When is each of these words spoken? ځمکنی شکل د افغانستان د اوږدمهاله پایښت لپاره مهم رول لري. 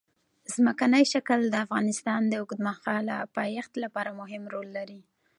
ځمکنی 0.53 1.03
شکل 1.13 1.39
د 1.49 1.55
افغانستان 1.65 2.21
د 2.27 2.33
اوږدمهاله 2.41 3.17
پایښت 3.37 3.73
لپاره 3.83 4.17
مهم 4.21 4.43
رول 4.53 4.67
لري. 4.77 4.99